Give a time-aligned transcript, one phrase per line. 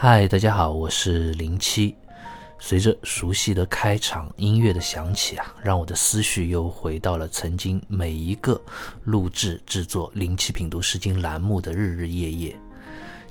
[0.00, 1.96] 嗨，大家好，我是零七。
[2.60, 8.62] 随着熟悉的开场音乐的响起啊，让我的思绪又回到了曾经每一个
[9.02, 12.56] 录制制作零七品读诗经栏目的日日夜夜。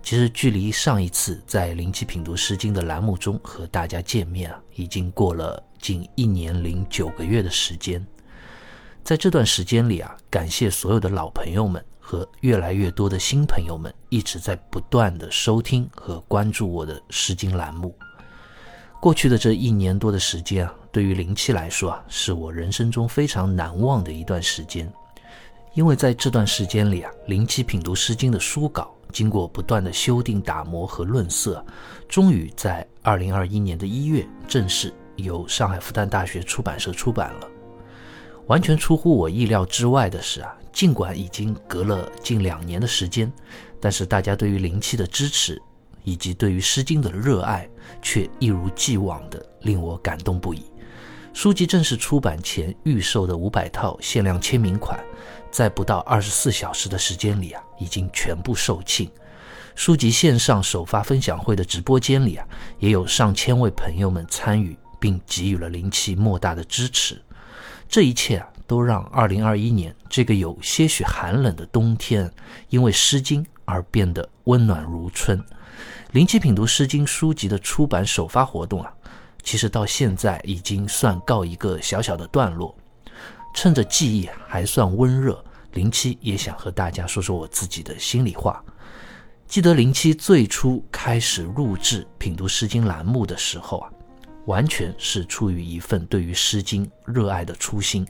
[0.03, 8.05] 其实，距离上一次在零七品读诗经的栏目中和大家见面啊，已经过了近一年零九个月的时间。
[9.05, 11.81] 在这段时间里啊，感谢所有的老朋友们。
[12.07, 17.93] 和越来越多的新朋友们一直在不断的收听和关注我的《诗经》栏目。
[19.01, 24.89] 过去的这一年多的时间啊，对于零七来说啊，是我人生中非常难忘的一段时间。
[25.73, 31.63] 因为在这段时间里啊，零七品读《诗经》的书稿经过不断的修订、打磨和润色，
[32.07, 37.56] 终于在二零二一年的一月正式由上海复旦大学出版社出版了。
[38.47, 40.53] 完全出乎我意料之外的是啊。
[40.73, 43.31] 尽管已经隔了近两年的时间，
[43.81, 45.59] 但是大家对于灵气的支持，
[46.03, 47.67] 以及对于《诗经》的热爱，
[47.99, 50.65] 却一如既往的令我感动不已。
[51.33, 55.03] 书籍正式出版前预售的五百套限量签名款，
[55.49, 59.09] 在不到二十四小时的时间里啊，已经全部售罄。
[59.73, 67.19] 书籍线上首发分享会的直播间里啊，也有上千位朋友们参与，并给予了灵气莫大的支持。
[67.89, 68.47] 这一切啊。
[68.67, 72.29] 都让2021年这个有些许寒冷的冬天，
[72.67, 75.41] 因为《诗经》而变得温暖如春。
[76.11, 78.91] 零七品读《诗经》书籍的出版首发活动啊，
[79.41, 82.77] 其实到现在已经算告一个小小的段落。
[83.53, 85.41] 趁着记忆还算温热，
[85.71, 88.61] 零七也想和大家说说我自己的心里话。
[89.47, 93.89] 记得零七最初开始录制《品读诗经》栏目的时候啊，
[94.47, 98.05] 完全是出于一份对于《诗经》热爱的初心。《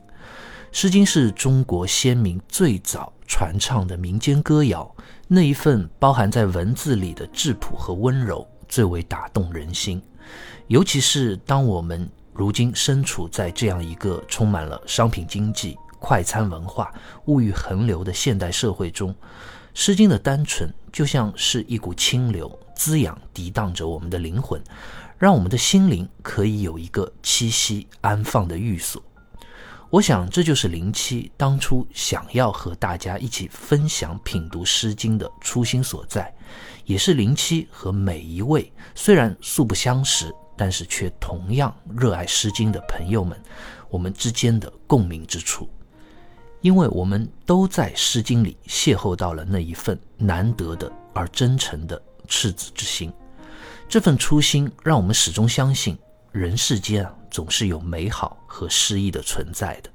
[0.72, 4.96] 诗经》是中国先民最早传唱的民间歌谣，
[5.28, 10.02] 那一份包含在文字里的质朴和温柔，最为打动人心。
[10.68, 16.94] 尤其是当我们如今身处在这样一个充满了商品经济、快餐文化、
[17.26, 19.12] 物欲横流的现代社会中，
[19.74, 22.48] 《诗经》的单纯就像是一股清流，
[22.78, 24.64] 滋养涤荡着我们的灵魂，
[25.18, 29.04] 让我们的心灵可以有一个栖息安放的寓所。
[29.90, 36.34] 我想，这就是零七当初想要和大家一起分享品读《诗经》的初心所在，
[36.86, 43.42] 也是零七和每一位虽然素不相识，但是却同样热爱《诗经》的朋友们，
[43.90, 45.68] 我们之间的共鸣之处。
[46.60, 53.12] 因为我们都在《诗经》里邂逅到了那一份难得的而真诚的赤子之心，
[53.90, 55.98] 这份初心让我们始终相信。
[56.32, 59.90] 人世间啊，总是有美好和诗意的存在的。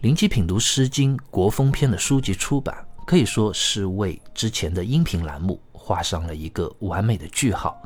[0.00, 7.80] 灵机品读《诗经》国风篇的书籍出版，可以说是为之前的音频栏目画上了一个完美的句号，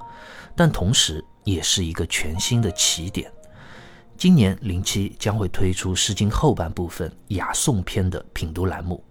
[0.56, 3.30] 但同时也是一个全新的起点。
[4.16, 9.02] 今年零七将会推出《诗经》后半部分雅颂篇的品读栏目，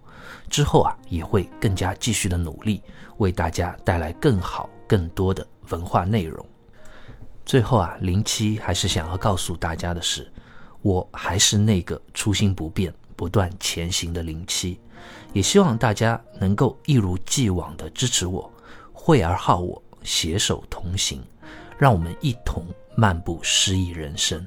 [0.48, 2.82] 之后啊，也会更加继续的努力，
[3.18, 6.44] 为大家带来更好、更多的文化内容。
[7.44, 10.30] 最后啊，零七还是想要告诉大家的是，
[10.80, 14.78] 我还是那个初心不变、不断前行的零七，
[15.32, 18.50] 也希望大家能够一如既往的支持我，
[18.92, 21.20] 惠而好我，携手同行，
[21.76, 24.46] 让我们一同漫步诗意人生。